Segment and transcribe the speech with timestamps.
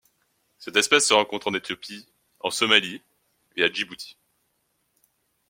[0.57, 2.09] Cette espèce se rencontre en Éthiopie,
[2.39, 3.03] en Somalie
[3.55, 4.17] et à Djibouti.